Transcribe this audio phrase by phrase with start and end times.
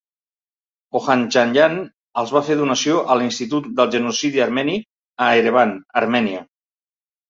[0.99, 1.75] Ohandjanyan
[2.23, 4.83] els va fer donació al Institut del Genocidi Armeni
[5.27, 6.47] a Erevan, Armènia.